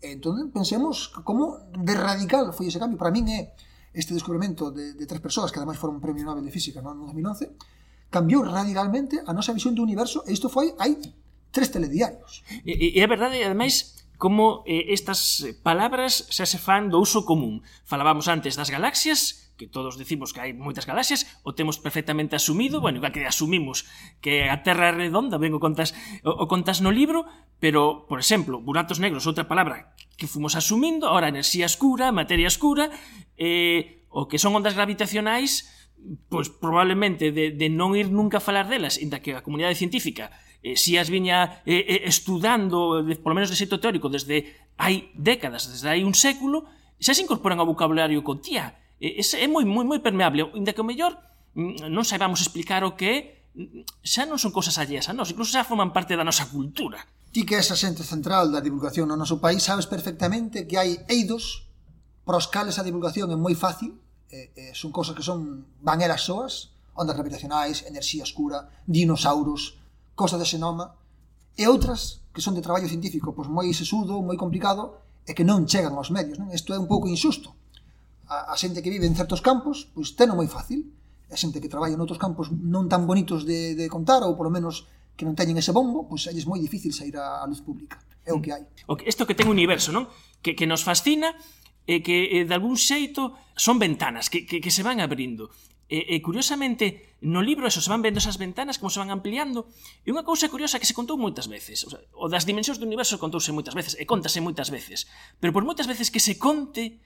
entón 0.00 0.52
pensemos 0.52 1.08
como 1.24 1.60
de 1.72 1.94
radical 1.96 2.52
foi 2.52 2.68
ese 2.68 2.80
cambio. 2.80 3.00
Para 3.00 3.12
min 3.12 3.26
é 3.32 3.56
este 3.96 4.12
descubrimento 4.12 4.68
de, 4.68 4.92
de 4.92 5.04
tres 5.08 5.24
persoas 5.24 5.48
que 5.48 5.56
ademais 5.56 5.80
foron 5.80 6.04
premio 6.04 6.24
Nobel 6.28 6.44
de 6.44 6.52
Física 6.52 6.84
no, 6.84 6.92
2011, 7.08 7.56
cambiou 8.12 8.44
radicalmente 8.44 9.24
a 9.24 9.32
nosa 9.32 9.56
visión 9.56 9.72
do 9.72 9.82
universo 9.82 10.20
e 10.28 10.36
isto 10.36 10.52
foi 10.52 10.76
hai 10.76 11.00
tres 11.48 11.72
telediarios. 11.72 12.44
E, 12.68 12.96
e 12.96 13.00
é 13.00 13.06
verdade, 13.08 13.40
ademais, 13.40 14.04
como 14.20 14.60
eh, 14.68 14.92
estas 14.92 15.44
palabras 15.64 16.28
xa 16.28 16.44
se 16.44 16.60
fan 16.60 16.92
do 16.92 17.00
uso 17.00 17.24
común. 17.24 17.64
Falábamos 17.88 18.28
antes 18.28 18.56
das 18.56 18.68
galaxias, 18.68 19.45
que 19.56 19.66
todos 19.66 19.96
decimos 19.96 20.30
que 20.36 20.40
hai 20.44 20.52
moitas 20.52 20.84
galaxias, 20.84 21.24
o 21.42 21.56
temos 21.56 21.80
perfectamente 21.80 22.36
asumido, 22.36 22.78
bueno, 22.78 23.00
igual 23.00 23.12
que 23.12 23.24
asumimos 23.24 23.88
que 24.20 24.46
a 24.46 24.60
Terra 24.62 24.92
é 24.92 24.94
redonda, 24.94 25.40
ben 25.40 25.56
o 25.56 25.60
contas, 25.60 25.96
o, 26.22 26.32
o 26.32 26.44
contas 26.46 26.84
no 26.84 26.92
libro, 26.92 27.24
pero, 27.58 28.04
por 28.06 28.20
exemplo, 28.20 28.60
buratos 28.60 29.00
negros, 29.00 29.24
outra 29.24 29.48
palabra 29.48 29.96
que 30.16 30.28
fomos 30.28 30.56
asumindo, 30.56 31.08
ahora 31.08 31.32
enerxía 31.32 31.64
escura, 31.64 32.12
materia 32.12 32.48
escura, 32.48 32.92
eh, 33.36 34.06
o 34.12 34.28
que 34.28 34.40
son 34.40 34.56
ondas 34.56 34.76
gravitacionais, 34.76 35.68
pois 36.28 36.48
probablemente 36.48 37.32
de, 37.32 37.50
de 37.50 37.68
non 37.72 37.96
ir 37.96 38.12
nunca 38.12 38.38
a 38.38 38.44
falar 38.44 38.68
delas, 38.68 39.00
inda 39.00 39.20
que 39.24 39.34
a 39.34 39.44
comunidade 39.44 39.76
científica 39.76 40.30
eh, 40.66 40.76
si 40.76 40.98
as 40.98 41.08
viña 41.10 41.62
eh, 41.62 41.84
eh, 41.86 42.02
estudando, 42.10 43.02
de, 43.02 43.14
polo 43.16 43.38
menos 43.38 43.50
de 43.50 43.58
xeito 43.58 43.78
teórico, 43.78 44.10
desde 44.10 44.56
hai 44.74 45.14
décadas, 45.14 45.70
desde 45.70 45.86
hai 45.86 46.02
un 46.02 46.10
século, 46.10 46.66
xa 46.98 47.14
se 47.14 47.22
incorporan 47.22 47.62
ao 47.62 47.70
vocabulario 47.70 48.26
contía. 48.26 48.74
Ese 49.00 49.44
é 49.44 49.48
moi 49.48 49.64
moi 49.68 49.84
moi 49.84 50.00
permeable, 50.00 50.48
inda 50.56 50.72
que 50.72 50.80
o 50.80 50.88
mellor 50.88 51.16
mm, 51.52 51.92
non 51.92 52.04
saibamos 52.04 52.40
explicar 52.40 52.80
o 52.84 52.96
que 52.96 53.08
é, 53.08 53.16
mm, 53.52 54.00
xa 54.00 54.24
non 54.24 54.40
son 54.40 54.56
cousas 54.56 54.80
alleas 54.80 55.08
a 55.08 55.12
nós, 55.12 55.28
incluso 55.28 55.52
xa 55.52 55.68
forman 55.68 55.92
parte 55.92 56.16
da 56.16 56.24
nosa 56.24 56.48
cultura. 56.48 57.04
Ti 57.32 57.44
que 57.44 57.60
és 57.60 57.68
xente 57.68 58.00
central 58.00 58.48
da 58.48 58.64
divulgación 58.64 59.12
no 59.12 59.20
noso 59.20 59.36
país, 59.36 59.60
sabes 59.60 59.84
perfectamente 59.84 60.64
que 60.64 60.80
hai 60.80 61.04
eidos 61.12 61.68
para 62.24 62.40
os 62.40 62.48
cales 62.48 62.80
a 62.80 62.86
divulgación 62.88 63.28
é 63.28 63.36
moi 63.36 63.52
fácil, 63.52 64.00
eh, 64.32 64.48
eh, 64.56 64.72
son 64.72 64.90
cousas 64.90 65.12
que 65.12 65.22
son 65.22 65.68
van 65.84 66.00
elas 66.00 66.24
soas, 66.24 66.72
ondas 66.96 67.14
gravitacionais, 67.14 67.84
enerxía 67.84 68.24
oscura, 68.24 68.72
dinosauros, 68.88 69.76
cosas 70.16 70.40
de 70.40 70.48
xenoma, 70.48 70.96
e 71.52 71.68
outras 71.68 72.24
que 72.32 72.40
son 72.40 72.56
de 72.56 72.64
traballo 72.64 72.88
científico, 72.88 73.36
pois 73.36 73.48
moi 73.48 73.68
sesudo, 73.76 74.24
moi 74.24 74.40
complicado, 74.40 75.04
e 75.28 75.36
que 75.36 75.44
non 75.44 75.68
chegan 75.68 75.92
aos 75.96 76.08
medios, 76.08 76.40
non? 76.40 76.48
Isto 76.52 76.72
é 76.72 76.78
un 76.80 76.88
pouco 76.88 77.08
insusto 77.08 77.52
a, 78.26 78.52
a 78.52 78.54
xente 78.58 78.82
que 78.82 78.90
vive 78.90 79.06
en 79.06 79.14
certos 79.14 79.42
campos, 79.42 79.90
pois 79.94 80.14
teno 80.18 80.34
moi 80.34 80.46
fácil. 80.46 80.86
A 81.26 81.34
xente 81.34 81.58
que 81.58 81.70
traballa 81.70 81.98
en 81.98 82.02
outros 82.02 82.22
campos 82.22 82.50
non 82.54 82.86
tan 82.86 83.06
bonitos 83.06 83.42
de, 83.42 83.74
de 83.74 83.86
contar, 83.90 84.22
ou 84.22 84.38
polo 84.38 84.50
menos 84.50 84.86
que 85.16 85.24
non 85.24 85.34
teñen 85.34 85.58
ese 85.58 85.72
bombo, 85.72 86.06
pois 86.06 86.28
é 86.28 86.32
moi 86.46 86.60
difícil 86.60 86.92
sair 86.92 87.16
á 87.16 87.42
luz 87.48 87.64
pública. 87.64 87.98
É 88.26 88.34
o 88.34 88.42
que 88.42 88.52
hai. 88.52 88.66
Isto 89.06 89.24
que 89.24 89.34
ten 89.34 89.48
universo, 89.48 89.90
non? 89.90 90.06
Que, 90.44 90.54
que 90.54 90.68
nos 90.68 90.84
fascina 90.84 91.34
e 91.86 92.02
que 92.02 92.44
de 92.44 92.54
algún 92.54 92.74
xeito 92.74 93.38
son 93.54 93.78
ventanas 93.78 94.26
que, 94.28 94.42
que, 94.44 94.58
que 94.58 94.74
se 94.74 94.82
van 94.82 94.98
abrindo. 94.98 95.48
E, 95.86 96.18
e 96.18 96.18
curiosamente, 96.18 97.14
no 97.22 97.38
libro 97.38 97.70
eso, 97.70 97.78
se 97.78 97.86
van 97.86 98.02
vendo 98.02 98.18
esas 98.18 98.42
ventanas 98.42 98.82
como 98.82 98.90
se 98.90 98.98
van 98.98 99.14
ampliando 99.14 99.70
e 100.02 100.10
unha 100.10 100.26
cousa 100.26 100.50
curiosa 100.50 100.82
que 100.82 100.88
se 100.90 100.98
contou 100.98 101.14
moitas 101.14 101.46
veces 101.46 101.86
o, 101.86 101.94
sea, 101.94 102.02
o 102.10 102.26
das 102.26 102.42
dimensións 102.42 102.82
do 102.82 102.90
universo 102.90 103.22
contouse 103.22 103.54
moitas 103.54 103.78
veces 103.78 103.94
e 103.94 104.02
contase 104.02 104.42
moitas 104.42 104.74
veces 104.74 105.06
pero 105.38 105.54
por 105.54 105.62
moitas 105.62 105.86
veces 105.86 106.10
que 106.10 106.18
se 106.18 106.42
conte 106.42 106.98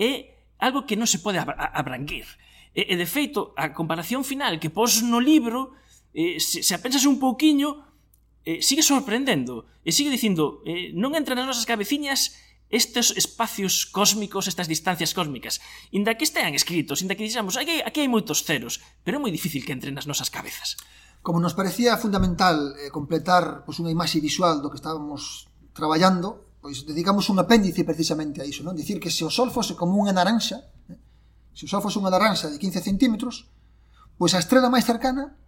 é 0.00 0.37
algo 0.58 0.84
que 0.84 0.98
non 0.98 1.06
se 1.06 1.22
pode 1.22 1.38
abranguir. 1.38 2.26
E, 2.74 2.90
e 2.90 2.94
de 2.94 3.06
feito, 3.08 3.56
a 3.58 3.72
comparación 3.72 4.22
final 4.22 4.58
que 4.62 4.70
pos 4.70 5.02
no 5.02 5.18
libro, 5.18 5.74
eh, 6.14 6.38
se, 6.38 6.62
se 6.62 6.74
a 6.74 6.82
pensas 6.82 7.06
un 7.06 7.18
pouquiño, 7.18 7.86
eh, 8.44 8.62
sigue 8.62 8.82
sorprendendo. 8.82 9.66
E 9.82 9.90
sigue 9.90 10.12
dicindo, 10.12 10.62
eh, 10.68 10.94
non 10.94 11.14
entran 11.16 11.38
nas 11.38 11.48
nosas 11.48 11.66
cabeciñas 11.66 12.36
estes 12.68 13.16
espacios 13.16 13.86
cósmicos, 13.86 14.46
estas 14.46 14.68
distancias 14.68 15.14
cósmicas. 15.14 15.60
Inda 15.90 16.16
que 16.16 16.24
estean 16.24 16.52
escritos, 16.52 17.00
inda 17.00 17.16
que 17.16 17.24
dixamos, 17.24 17.56
aquí, 17.56 17.80
aquí 17.80 18.04
hai 18.04 18.10
moitos 18.12 18.44
ceros, 18.44 18.84
pero 19.04 19.16
é 19.16 19.22
moi 19.22 19.32
difícil 19.32 19.64
que 19.64 19.72
entren 19.72 19.96
nas 19.96 20.04
nosas 20.04 20.28
cabezas. 20.28 20.76
Como 21.24 21.40
nos 21.40 21.56
parecía 21.56 21.96
fundamental 21.96 22.76
eh, 22.76 22.92
completar 22.92 23.64
pois, 23.64 23.80
unha 23.80 23.92
imaxe 23.92 24.20
visual 24.20 24.60
do 24.60 24.68
que 24.68 24.78
estábamos 24.78 25.48
traballando, 25.72 26.47
pois 26.60 26.82
dedicamos 26.82 27.30
un 27.30 27.38
apéndice 27.38 27.86
precisamente 27.86 28.42
a 28.42 28.46
iso, 28.46 28.66
non? 28.66 28.74
Dicir 28.74 28.98
que 28.98 29.10
se 29.10 29.22
o 29.22 29.30
Sol 29.30 29.50
fose 29.54 29.78
como 29.78 29.98
unha 29.98 30.14
naranxa, 30.14 30.58
eh? 30.90 30.98
se 31.54 31.64
o 31.64 31.70
Sol 31.70 31.82
fose 31.82 31.98
unha 32.02 32.10
naranxa 32.10 32.50
de 32.50 32.58
15 32.58 32.82
centímetros, 32.82 33.46
pois 34.18 34.34
a 34.34 34.42
estrela 34.42 34.70
máis 34.70 34.82
cercana, 34.82 35.38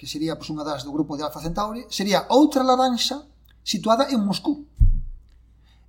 que 0.00 0.08
sería 0.08 0.36
pois, 0.40 0.48
unha 0.48 0.64
das 0.64 0.82
do 0.82 0.92
grupo 0.96 1.14
de 1.14 1.24
Alfa 1.24 1.44
Centauri, 1.44 1.84
sería 1.92 2.24
outra 2.32 2.64
laranxa 2.64 3.28
situada 3.60 4.08
en 4.08 4.24
Moscú. 4.24 4.64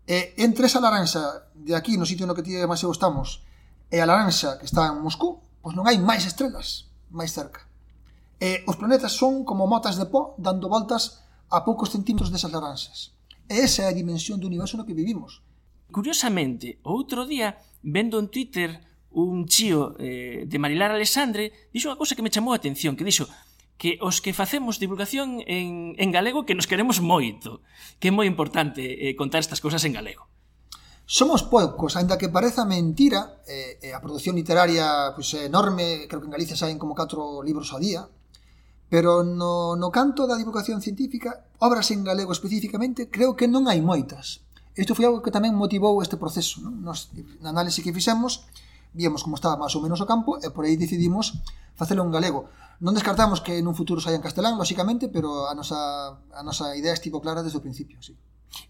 E 0.04 0.36
entre 0.44 0.68
esa 0.68 0.84
laranxa 0.84 1.48
de 1.56 1.72
aquí, 1.72 1.96
no 1.96 2.04
sitio 2.04 2.28
no 2.28 2.36
que 2.36 2.44
ti 2.44 2.60
e 2.60 2.68
estamos, 2.68 3.40
e 3.88 3.98
a 4.04 4.06
laranxa 4.08 4.60
que 4.60 4.68
está 4.68 4.92
en 4.92 5.00
Moscú, 5.00 5.40
pois 5.64 5.72
non 5.76 5.88
hai 5.88 5.96
máis 5.96 6.28
estrelas 6.28 6.92
máis 7.12 7.32
cerca. 7.32 7.68
E 8.42 8.66
os 8.66 8.80
planetas 8.80 9.14
son 9.14 9.46
como 9.46 9.70
motas 9.70 10.00
de 10.00 10.08
pó 10.10 10.34
dando 10.40 10.72
voltas 10.72 11.22
a 11.52 11.62
poucos 11.62 11.92
centímetros 11.94 12.32
desas 12.34 12.52
laranxas. 12.52 13.14
Esa 13.52 13.84
é 13.84 13.88
a 13.92 13.98
dimensión 13.98 14.40
do 14.40 14.48
universo 14.48 14.80
no 14.80 14.88
que 14.88 14.96
vivimos. 14.96 15.44
Curiosamente, 15.92 16.80
outro 16.88 17.28
día, 17.28 17.60
vendo 17.84 18.16
en 18.16 18.32
Twitter 18.32 18.80
un 19.12 19.44
chío 19.44 20.00
eh, 20.00 20.48
de 20.48 20.56
Marilar 20.56 20.96
Alexandre, 20.96 21.52
dixo 21.76 21.92
unha 21.92 22.00
cousa 22.00 22.16
que 22.16 22.24
me 22.24 22.32
chamou 22.32 22.56
a 22.56 22.60
atención, 22.64 22.96
que 22.96 23.04
dixo 23.04 23.28
que 23.76 24.00
os 24.00 24.24
que 24.24 24.32
facemos 24.32 24.80
divulgación 24.80 25.44
en, 25.44 26.00
en 26.00 26.10
galego 26.16 26.48
que 26.48 26.56
nos 26.56 26.70
queremos 26.70 27.04
moito, 27.04 27.60
que 28.00 28.08
é 28.08 28.16
moi 28.16 28.24
importante 28.24 28.80
eh, 28.88 29.20
contar 29.20 29.44
estas 29.44 29.60
cousas 29.60 29.84
en 29.84 29.92
galego. 29.92 30.32
Somos 31.04 31.44
poucos, 31.44 32.00
ainda 32.00 32.16
que 32.16 32.32
pareza 32.32 32.64
mentira, 32.64 33.44
eh, 33.44 33.84
eh 33.84 33.92
a 33.92 34.00
produción 34.00 34.40
literaria 34.40 35.12
pois, 35.12 35.36
pues, 35.36 35.44
é 35.44 35.52
enorme, 35.52 36.08
creo 36.08 36.24
que 36.24 36.30
en 36.32 36.36
Galicia 36.40 36.56
saen 36.56 36.80
como 36.80 36.96
4 36.96 37.44
libros 37.44 37.68
ao 37.76 37.84
día, 37.84 38.08
Pero 38.92 39.24
no, 39.24 39.80
no 39.80 39.88
canto 39.88 40.28
da 40.28 40.36
divulgación 40.36 40.84
científica, 40.84 41.48
obras 41.64 41.96
en 41.96 42.04
galego 42.04 42.36
especificamente, 42.36 43.08
creo 43.08 43.40
que 43.40 43.48
non 43.48 43.72
hai 43.72 43.80
moitas. 43.80 44.44
Isto 44.76 45.00
foi 45.00 45.08
algo 45.08 45.24
que 45.24 45.32
tamén 45.32 45.56
motivou 45.56 46.04
este 46.04 46.20
proceso. 46.20 46.60
Non? 46.60 46.84
Nos, 46.84 47.08
na 47.40 47.56
análise 47.56 47.80
que 47.80 47.96
fixemos, 47.96 48.44
víamos 48.92 49.24
como 49.24 49.40
estaba 49.40 49.56
máis 49.56 49.72
ou 49.80 49.84
menos 49.84 50.04
o 50.04 50.10
campo 50.10 50.44
e 50.44 50.52
por 50.52 50.68
aí 50.68 50.76
decidimos 50.76 51.40
facelo 51.80 52.04
en 52.04 52.12
galego. 52.12 52.52
Non 52.84 52.92
descartamos 52.92 53.40
que 53.40 53.64
nun 53.64 53.80
futuro 53.80 54.04
saia 54.04 54.20
en 54.20 54.26
castelán, 54.26 54.60
lóxicamente, 54.60 55.08
pero 55.08 55.48
a 55.48 55.56
nosa, 55.56 56.20
a 56.36 56.42
nosa 56.44 56.76
idea 56.76 56.92
estivo 56.92 57.24
clara 57.24 57.48
desde 57.48 57.60
o 57.60 57.64
principio, 57.64 57.96
sí. 58.04 58.12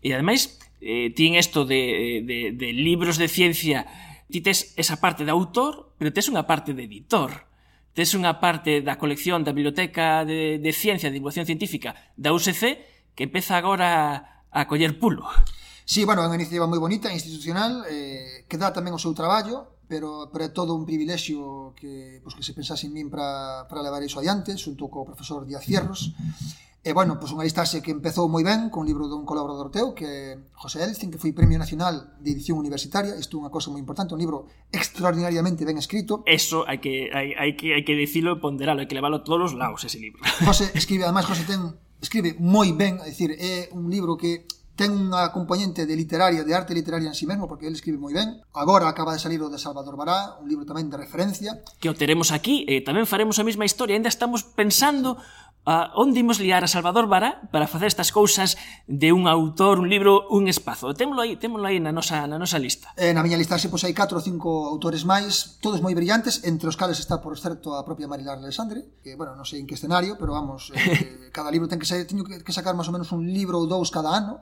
E 0.05 0.13
ademais, 0.13 0.61
eh, 0.85 1.09
tin 1.17 1.33
isto 1.33 1.65
de, 1.65 2.21
de, 2.21 2.53
de 2.53 2.69
libros 2.77 3.17
de 3.17 3.25
ciencia, 3.25 3.89
ti 4.29 4.45
tes 4.45 4.77
esa 4.77 5.01
parte 5.01 5.25
de 5.25 5.33
autor, 5.33 5.97
pero 5.97 6.13
tes 6.13 6.29
unha 6.29 6.45
parte 6.45 6.77
de 6.77 6.85
editor 6.85 7.49
tes 7.91 8.15
unha 8.15 8.39
parte 8.39 8.79
da 8.79 8.95
colección 8.95 9.43
da 9.43 9.51
Biblioteca 9.51 10.24
de, 10.24 10.60
de 10.60 10.71
Ciencia 10.71 11.12
de 11.12 11.19
Divulgación 11.19 11.45
Científica 11.45 11.95
da 12.15 12.31
UCC 12.31 12.79
que 13.15 13.27
empeza 13.27 13.60
agora 13.60 14.43
a 14.51 14.67
coller 14.67 15.00
pulo. 15.00 15.27
Sí, 15.83 16.05
bueno, 16.05 16.24
é 16.24 16.27
unha 16.27 16.39
iniciativa 16.39 16.71
moi 16.71 16.79
bonita, 16.79 17.12
institucional, 17.12 17.83
eh, 17.91 18.48
que 18.48 18.55
dá 18.55 18.71
tamén 18.71 18.95
o 18.95 19.01
seu 19.01 19.12
traballo, 19.12 19.81
pero, 19.91 20.31
pero 20.31 20.48
é 20.48 20.51
todo 20.55 20.71
un 20.71 20.88
privilexio 20.88 21.75
que, 21.75 22.24
pues, 22.24 22.31
que 22.31 22.48
se 22.48 22.55
pensase 22.55 22.88
en 22.88 22.95
min 22.95 23.12
para 23.12 23.67
levar 23.83 24.00
iso 24.00 24.24
adiante, 24.24 24.55
xunto 24.55 24.88
co 24.88 25.03
profesor 25.03 25.43
Díaz 25.43 25.67
Cierros. 25.67 26.15
E, 26.81 26.97
bueno, 26.97 27.21
pois 27.21 27.29
unha 27.29 27.45
listaxe 27.45 27.85
que 27.85 27.93
empezou 27.93 28.25
moi 28.25 28.41
ben 28.41 28.73
con 28.73 28.83
un 28.83 28.89
libro 28.89 29.05
dun 29.05 29.21
colaborador 29.21 29.69
teu, 29.69 29.93
que 29.93 30.41
José 30.57 30.81
Elzin, 30.81 31.13
que 31.13 31.21
foi 31.21 31.29
Premio 31.29 31.61
Nacional 31.61 32.17
de 32.17 32.33
Edición 32.33 32.57
Universitaria, 32.57 33.13
isto 33.21 33.38
é 33.38 33.45
unha 33.45 33.53
cosa 33.53 33.69
moi 33.69 33.77
importante, 33.77 34.17
un 34.17 34.21
libro 34.21 34.50
extraordinariamente 34.73 35.61
ben 35.61 35.77
escrito. 35.77 36.25
Eso 36.25 36.65
hai 36.65 36.81
que, 36.81 37.13
hai, 37.13 37.38
hai 37.38 37.53
que, 37.53 37.77
hai 37.77 37.85
que 37.85 37.93
dicilo 37.93 38.33
e 38.33 38.41
ponderalo, 38.41 38.81
hai 38.81 38.89
que 38.89 38.97
leválo 38.97 39.21
a 39.21 39.23
todos 39.23 39.53
os 39.53 39.57
lados 39.61 39.85
ese 39.85 40.01
libro. 40.01 40.25
José 40.50 40.73
escribe, 40.73 41.05
además, 41.05 41.29
José 41.29 41.45
ten, 41.45 41.69
escribe 42.01 42.33
moi 42.41 42.73
ben, 42.73 42.97
é 43.05 43.13
dicir, 43.13 43.38
é 43.38 43.69
un 43.77 43.85
libro 43.93 44.17
que 44.17 44.50
ten 44.73 44.89
unha 44.97 45.29
componente 45.29 45.85
de 45.85 45.93
literaria, 45.93 46.41
de 46.41 46.57
arte 46.57 46.73
literaria 46.73 47.05
en 47.05 47.13
sí 47.13 47.29
mesmo, 47.29 47.45
porque 47.45 47.69
ele 47.69 47.77
escribe 47.77 48.01
moi 48.01 48.17
ben. 48.17 48.41
Agora 48.57 48.89
acaba 48.89 49.13
de 49.13 49.21
salir 49.21 49.38
o 49.45 49.53
de 49.53 49.61
Salvador 49.61 49.93
Bará, 49.93 50.41
un 50.41 50.50
libro 50.50 50.65
tamén 50.65 50.89
de 50.89 50.97
referencia. 50.97 51.61
Que 51.77 51.91
o 51.91 51.93
teremos 51.93 52.33
aquí, 52.33 52.65
e 52.65 52.79
eh, 52.79 52.81
tamén 52.81 53.05
faremos 53.05 53.38
a 53.38 53.45
mesma 53.45 53.69
historia, 53.69 53.93
ainda 53.93 54.09
estamos 54.09 54.41
pensando 54.41 55.21
a 55.65 55.94
onde 55.94 56.20
imos 56.20 56.41
liar 56.41 56.65
a 56.65 56.70
Salvador 56.70 57.06
Vara 57.06 57.46
para 57.53 57.70
facer 57.70 57.86
estas 57.86 58.10
cousas 58.10 58.58
de 58.89 59.13
un 59.13 59.30
autor, 59.30 59.77
un 59.77 59.89
libro, 59.89 60.25
un 60.34 60.50
espazo. 60.50 60.94
Témolo 60.98 61.22
aí, 61.22 61.38
témolo 61.38 61.70
aí 61.70 61.77
na 61.77 61.94
nosa, 61.94 62.25
na 62.25 62.41
nosa 62.41 62.58
lista. 62.58 62.89
Eh, 62.98 63.13
na 63.13 63.22
miña 63.22 63.38
listaxe 63.38 63.70
pois 63.70 63.86
hai 63.86 63.94
4 63.94 64.18
ou 64.18 64.24
5 64.25 64.41
autores 64.74 65.06
máis, 65.06 65.62
todos 65.62 65.77
moi 65.86 65.94
brillantes, 65.94 66.41
entre 66.50 66.65
os 66.65 66.77
cales 66.77 66.98
está 66.98 67.22
por 67.22 67.38
certo 67.38 67.77
a 67.77 67.86
propia 67.86 68.10
Marilar 68.10 68.41
Alexandre, 68.41 68.98
que 69.06 69.13
bueno, 69.13 69.38
non 69.38 69.46
sei 69.46 69.62
en 69.62 69.70
que 69.70 69.77
escenario, 69.77 70.18
pero 70.18 70.34
vamos, 70.34 70.74
eh, 70.74 71.30
cada 71.36 71.53
libro 71.53 71.70
ten 71.70 71.77
que 71.77 71.86
ser, 71.86 72.10
teño 72.10 72.25
que, 72.25 72.41
que 72.41 72.53
sacar 72.53 72.74
máis 72.74 72.89
ou 72.89 72.96
menos 72.98 73.13
un 73.13 73.22
libro 73.30 73.62
ou 73.62 73.70
dous 73.70 73.94
cada 73.94 74.10
ano, 74.10 74.41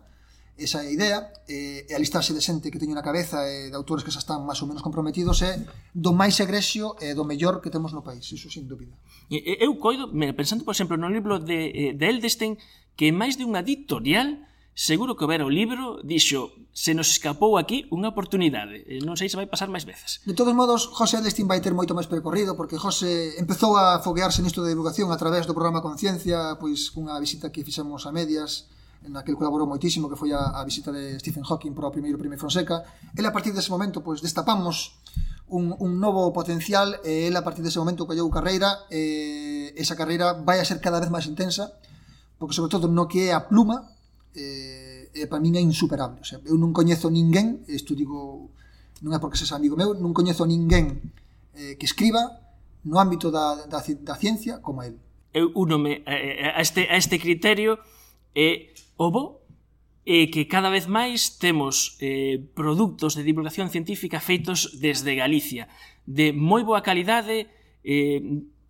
esa 0.59 0.83
idea 0.83 1.31
e, 1.47 1.87
e 1.87 1.91
a 1.95 1.99
listaxe 1.99 2.35
de 2.35 2.43
xente 2.43 2.69
que 2.69 2.77
teño 2.77 2.93
na 2.93 3.05
cabeza 3.05 3.47
e 3.47 3.71
de 3.71 3.77
autores 3.79 4.03
que 4.03 4.11
xa 4.11 4.19
están 4.19 4.43
máis 4.43 4.59
ou 4.59 4.67
menos 4.67 4.83
comprometidos 4.83 5.39
é 5.41 5.63
do 5.95 6.11
máis 6.11 6.35
egresio 6.43 6.99
e 6.99 7.15
do 7.15 7.23
mellor 7.23 7.63
que 7.63 7.71
temos 7.71 7.95
no 7.95 8.03
país, 8.03 8.27
iso 8.29 8.51
sin 8.51 8.67
dúbida. 8.67 8.93
Eu 9.31 9.79
coido, 9.79 10.11
pensando, 10.35 10.67
por 10.67 10.75
exemplo, 10.75 10.99
no 10.99 11.07
libro 11.07 11.39
de, 11.39 11.59
eh, 11.71 11.91
de 11.95 12.05
Eldestein, 12.05 12.59
que 12.99 13.15
máis 13.15 13.39
de 13.39 13.47
unha 13.47 13.63
editorial 13.63 14.43
seguro 14.79 15.17
que 15.19 15.27
ver 15.27 15.43
o 15.43 15.51
libro 15.51 15.99
dixo 16.07 16.55
se 16.71 16.95
nos 16.95 17.11
escapou 17.11 17.59
aquí 17.59 17.83
unha 17.91 18.15
oportunidade 18.15 18.87
non 19.03 19.19
sei 19.19 19.27
se 19.27 19.35
vai 19.35 19.43
pasar 19.43 19.67
máis 19.67 19.83
veces 19.83 20.23
De 20.23 20.31
todos 20.31 20.55
modos, 20.55 20.87
José 20.87 21.19
Eldestein 21.19 21.51
vai 21.51 21.59
ter 21.59 21.75
moito 21.75 21.91
máis 21.91 22.07
percorrido 22.07 22.55
porque 22.55 22.79
José 22.79 23.35
empezou 23.35 23.75
a 23.75 23.99
foguearse 23.99 24.39
nisto 24.39 24.63
de 24.63 24.71
divulgación 24.71 25.11
a 25.11 25.19
través 25.19 25.43
do 25.43 25.51
programa 25.51 25.83
Conciencia 25.83 26.55
pois 26.63 26.87
cunha 26.95 27.19
visita 27.19 27.51
que 27.51 27.67
fixemos 27.67 28.07
a 28.07 28.15
medias 28.15 28.71
na 29.07 29.23
que 29.23 29.31
colaborou 29.31 29.63
moitísimo, 29.65 30.11
que 30.11 30.19
foi 30.19 30.35
a, 30.35 30.59
a 30.59 30.65
visita 30.67 30.91
de 30.91 31.15
Stephen 31.23 31.43
Hawking 31.47 31.71
para 31.71 31.87
o 31.87 31.91
primeiro 31.91 32.19
Premio 32.19 32.35
Fonseca. 32.35 32.83
E 33.15 33.21
a 33.23 33.31
partir 33.31 33.55
dese 33.55 33.71
momento, 33.71 34.03
pois, 34.03 34.19
destapamos 34.19 34.99
un, 35.49 35.75
un 35.79 35.99
novo 35.99 36.31
potencial 36.31 37.01
e 37.03 37.27
ele 37.27 37.37
a 37.37 37.43
partir 37.43 37.65
dese 37.65 37.81
momento 37.81 38.05
colleu 38.05 38.29
carreira 38.29 38.85
e 38.91 39.73
esa 39.75 39.97
carreira 39.97 40.33
vai 40.33 40.61
a 40.61 40.65
ser 40.65 40.77
cada 40.77 41.01
vez 41.01 41.09
máis 41.09 41.25
intensa 41.25 41.73
porque 42.37 42.53
sobre 42.53 42.69
todo 42.69 42.87
no 42.87 43.09
que 43.09 43.29
é 43.29 43.33
a 43.33 43.49
pluma 43.49 43.89
eh, 44.37 45.09
e 45.09 45.25
para 45.25 45.41
min 45.41 45.57
é 45.57 45.61
insuperable 45.61 46.21
o 46.21 46.25
sea, 46.25 46.37
eu 46.45 46.53
non 46.53 46.69
coñezo 46.69 47.09
ninguén 47.09 47.65
isto 47.65 47.97
digo 47.97 48.53
non 49.01 49.11
é 49.11 49.17
porque 49.17 49.41
sexa 49.41 49.57
amigo 49.57 49.73
meu 49.73 49.97
non 49.97 50.13
coñezo 50.13 50.45
ninguén 50.45 51.01
eh, 51.57 51.73
que 51.81 51.89
escriba 51.89 52.45
no 52.85 53.01
ámbito 53.01 53.33
da, 53.33 53.65
da, 53.65 53.81
da 53.81 54.15
ciencia 54.21 54.61
como 54.61 54.85
el. 54.85 55.01
eu 55.33 55.49
unome 55.57 56.05
a, 56.05 56.57
a 56.57 56.61
este, 56.61 56.85
a 56.85 56.95
este 56.95 57.17
criterio 57.17 57.81
e 58.37 58.69
eh 58.69 58.79
bo 59.07 59.39
e 60.03 60.27
que 60.27 60.51
cada 60.51 60.67
vez 60.67 60.91
máis 60.91 61.39
temos 61.39 61.95
eh, 62.03 62.43
produtos 62.51 63.15
de 63.15 63.23
divulgación 63.23 63.71
científica 63.71 64.19
feitos 64.19 64.83
desde 64.83 65.15
Galicia, 65.15 65.71
de 66.03 66.35
moi 66.35 66.67
boa 66.67 66.83
calidade, 66.83 67.47
eh, 67.87 68.19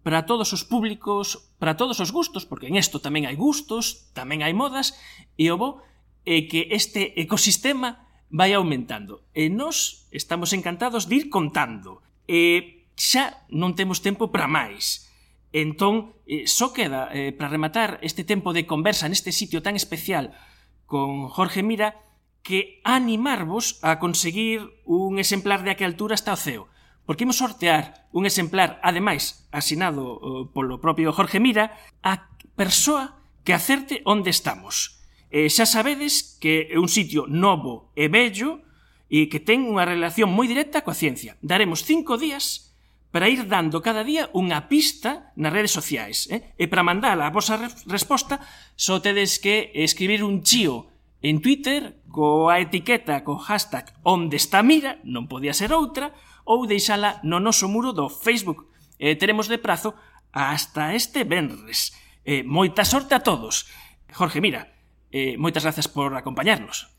para 0.06 0.30
todos 0.30 0.54
os 0.54 0.62
públicos, 0.62 1.50
para 1.58 1.74
todos 1.74 1.98
os 1.98 2.14
gustos, 2.14 2.46
porque 2.46 2.70
en 2.70 2.78
isto 2.78 3.02
tamén 3.02 3.26
hai 3.26 3.34
gustos, 3.34 4.14
tamén 4.14 4.46
hai 4.46 4.54
modas, 4.54 4.94
e 5.34 5.50
o 5.50 5.58
bo 5.58 5.82
é 6.30 6.46
que 6.46 6.70
este 6.70 7.18
ecosistema 7.18 8.06
vai 8.30 8.54
aumentando. 8.54 9.26
E 9.34 9.50
nós 9.50 10.06
estamos 10.14 10.54
encantados 10.54 11.10
de 11.10 11.26
ir 11.26 11.26
contando. 11.34 12.06
E 12.30 12.86
xa 12.94 13.48
non 13.50 13.74
temos 13.74 14.06
tempo 14.06 14.30
para 14.30 14.46
máis. 14.46 15.09
Entón, 15.52 16.14
eh, 16.30 16.46
só 16.46 16.74
queda, 16.74 17.10
eh, 17.10 17.34
para 17.34 17.50
rematar 17.50 17.98
este 18.06 18.22
tempo 18.22 18.54
de 18.54 18.70
conversa 18.70 19.10
neste 19.10 19.34
sitio 19.34 19.66
tan 19.66 19.74
especial 19.74 20.38
con 20.86 21.30
Jorge 21.30 21.66
Mira, 21.66 21.98
que 22.46 22.82
animarvos 22.86 23.82
a 23.82 24.00
conseguir 24.00 24.82
un 24.86 25.18
exemplar 25.18 25.66
de 25.66 25.74
a 25.74 25.78
que 25.78 25.86
altura 25.86 26.14
está 26.14 26.34
o 26.34 26.40
ceo. 26.40 26.70
Porque 27.10 27.26
imos 27.26 27.42
sortear 27.42 28.06
un 28.14 28.30
exemplar, 28.30 28.78
ademais, 28.86 29.50
asinado 29.50 30.22
eh, 30.22 30.46
polo 30.54 30.78
propio 30.78 31.10
Jorge 31.10 31.42
Mira, 31.42 31.74
a 32.06 32.30
persoa 32.54 33.18
que 33.42 33.58
acerte 33.58 34.06
onde 34.06 34.30
estamos. 34.30 35.02
Eh, 35.34 35.50
xa 35.50 35.66
sabedes 35.66 36.38
que 36.38 36.70
é 36.70 36.78
un 36.78 36.90
sitio 36.90 37.26
novo 37.26 37.90
e 37.98 38.06
bello 38.10 38.62
e 39.10 39.26
que 39.26 39.42
ten 39.42 39.66
unha 39.66 39.86
relación 39.86 40.30
moi 40.30 40.46
directa 40.46 40.86
coa 40.86 40.98
ciencia. 40.98 41.34
Daremos 41.42 41.82
cinco 41.82 42.18
días 42.22 42.70
para 43.10 43.30
ir 43.30 43.50
dando 43.50 43.82
cada 43.82 44.06
día 44.06 44.30
unha 44.38 44.70
pista 44.70 45.29
nas 45.40 45.56
redes 45.56 45.72
sociais. 45.72 46.28
Eh? 46.28 46.52
E 46.60 46.68
para 46.68 46.84
mandar 46.84 47.16
a 47.16 47.32
vosa 47.32 47.56
resposta, 47.88 48.44
só 48.76 49.00
tedes 49.00 49.40
que 49.40 49.72
escribir 49.72 50.22
un 50.22 50.44
chío 50.44 50.92
en 51.24 51.40
Twitter 51.40 52.04
coa 52.12 52.60
etiqueta 52.60 53.24
co 53.24 53.40
hashtag 53.40 53.96
onde 54.04 54.36
está 54.36 54.60
mira, 54.60 55.00
non 55.08 55.32
podía 55.32 55.56
ser 55.56 55.72
outra, 55.72 56.12
ou 56.44 56.68
deixala 56.68 57.24
no 57.24 57.40
noso 57.40 57.72
muro 57.72 57.96
do 57.96 58.12
Facebook. 58.12 58.68
Eh, 59.00 59.16
teremos 59.16 59.48
de 59.48 59.62
prazo 59.64 59.96
hasta 60.36 60.92
este 60.92 61.24
venres. 61.24 61.96
Eh, 62.28 62.44
moita 62.44 62.84
sorte 62.84 63.16
a 63.16 63.24
todos. 63.24 63.72
Jorge, 64.12 64.44
mira, 64.44 64.76
eh, 65.12 65.40
moitas 65.40 65.64
grazas 65.64 65.88
por 65.88 66.12
acompañarnos. 66.20 66.92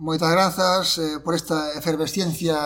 Moitas 0.00 0.32
grazas 0.32 0.98
eh, 0.98 1.20
por 1.20 1.36
esta 1.36 1.76
efervesciencia 1.76 2.56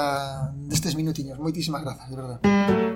destes 0.55 0.95
minutiños. 0.95 1.39
Moitísimas 1.43 1.83
grazas, 1.83 2.09
de 2.09 2.17
verdade. 2.17 2.96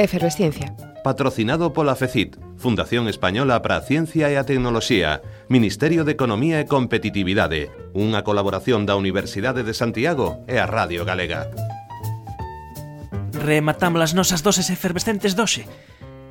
Efervesciencia. 0.00 0.72
Patrocinado 1.04 1.72
pola 1.72 1.94
FECIT, 1.94 2.40
Fundación 2.56 3.08
Española 3.08 3.60
para 3.60 3.76
a 3.76 3.84
Ciencia 3.84 4.32
e 4.32 4.40
a 4.40 4.48
Tecnoloxía, 4.48 5.20
Ministerio 5.52 6.08
de 6.08 6.16
Economía 6.16 6.56
e 6.60 6.68
Competitividade, 6.68 7.68
unha 7.92 8.24
colaboración 8.24 8.88
da 8.88 8.96
Universidade 8.96 9.60
de 9.60 9.76
Santiago 9.76 10.40
e 10.48 10.56
a 10.56 10.64
Radio 10.64 11.04
Galega. 11.04 11.52
Rematamos 13.36 14.00
as 14.00 14.12
nosas 14.16 14.40
doses 14.40 14.72
efervescentes 14.72 15.36
doxe. 15.36 15.68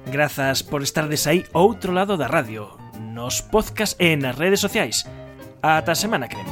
Grazas 0.10 0.66
por 0.66 0.82
estardes 0.82 1.30
aí 1.30 1.46
outro 1.54 1.94
lado 1.94 2.18
da 2.18 2.26
radio, 2.26 2.74
nos 2.98 3.46
podcast 3.46 3.94
e 4.02 4.18
nas 4.18 4.34
redes 4.34 4.62
sociais. 4.62 5.06
Ata 5.62 5.94
a 5.94 5.98
semana 5.98 6.26
que 6.26 6.42
ven. 6.42 6.50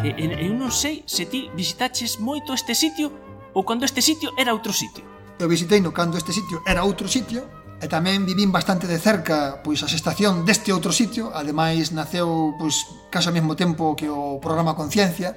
Eu 0.00 0.56
non 0.56 0.72
sei 0.72 1.04
se 1.04 1.28
ti 1.28 1.52
visitaches 1.52 2.16
moito 2.20 2.56
este 2.56 2.72
sitio 2.72 3.29
ou 3.54 3.64
cando 3.66 3.84
este 3.84 4.02
sitio 4.02 4.34
era 4.38 4.54
outro 4.54 4.72
sitio. 4.72 5.02
Eu 5.40 5.48
visitei 5.48 5.80
no 5.80 5.90
cando 5.90 6.20
este 6.20 6.32
sitio 6.32 6.62
era 6.68 6.84
outro 6.84 7.08
sitio, 7.08 7.60
e 7.80 7.88
tamén 7.88 8.28
vivín 8.28 8.52
bastante 8.52 8.84
de 8.84 9.00
cerca 9.00 9.64
pois 9.64 9.80
a 9.80 9.88
estación 9.88 10.44
deste 10.44 10.68
outro 10.68 10.92
sitio, 10.92 11.32
ademais 11.32 11.96
naceu 11.96 12.52
pois 12.60 13.08
case 13.08 13.32
ao 13.32 13.36
mesmo 13.36 13.56
tempo 13.56 13.96
que 13.96 14.04
o 14.04 14.36
programa 14.36 14.76
Conciencia, 14.76 15.32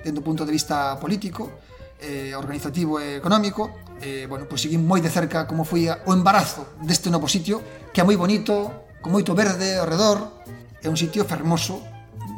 dentro 0.00 0.24
do 0.24 0.26
punto 0.26 0.48
de 0.48 0.52
vista 0.56 0.96
político, 0.96 1.60
eh, 2.00 2.32
organizativo 2.32 2.96
e 2.96 3.20
económico, 3.20 3.84
eh, 4.00 4.24
bueno, 4.24 4.48
pois 4.48 4.64
seguín 4.64 4.80
moi 4.80 5.04
de 5.04 5.12
cerca 5.12 5.44
como 5.44 5.68
foi 5.68 5.84
o 5.92 6.10
embarazo 6.16 6.80
deste 6.80 7.12
novo 7.12 7.28
sitio, 7.28 7.60
que 7.92 8.00
é 8.00 8.04
moi 8.04 8.16
bonito, 8.16 8.96
con 9.04 9.12
moito 9.12 9.36
verde 9.36 9.76
ao 9.76 9.84
redor, 9.84 10.40
é 10.80 10.88
un 10.88 10.96
sitio 10.96 11.28
fermoso, 11.28 11.84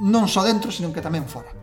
non 0.03 0.27
só 0.27 0.43
dentro, 0.43 0.75
senón 0.75 0.91
que 0.91 1.03
tamén 1.03 1.23
fora. 1.31 1.55